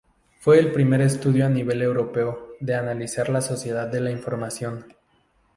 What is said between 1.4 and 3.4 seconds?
a nivel europeo de analizar la